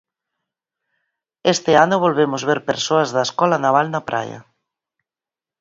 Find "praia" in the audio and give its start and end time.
4.09-4.39